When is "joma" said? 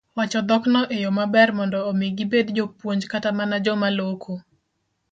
3.65-3.89